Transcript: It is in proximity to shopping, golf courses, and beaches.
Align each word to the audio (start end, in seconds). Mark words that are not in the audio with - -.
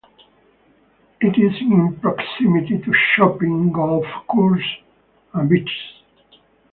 It 1.19 1.37
is 1.37 1.61
in 1.61 1.99
proximity 2.01 2.79
to 2.79 2.91
shopping, 3.15 3.71
golf 3.71 4.03
courses, 4.27 4.65
and 5.31 5.47
beaches. 5.47 6.01